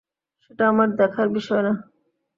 [0.43, 1.73] সেটা আমার দেখার বিষয় না!